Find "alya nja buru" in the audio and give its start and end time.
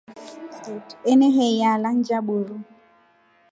1.73-2.55